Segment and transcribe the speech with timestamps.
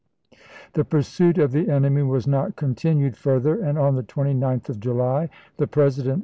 [0.73, 5.29] The pursuit of the enemy was not continued further, and on the 29th of July
[5.57, 6.19] the President im.